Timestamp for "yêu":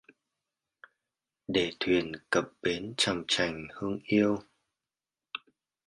4.05-4.37